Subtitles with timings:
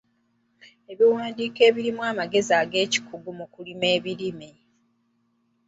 [0.91, 4.59] Ebiwandiiko ebirimu amagezi ag’ekikugu mu kulima ebimera.